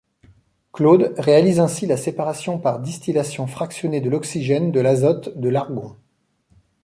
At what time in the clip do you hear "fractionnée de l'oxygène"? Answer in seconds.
3.45-4.71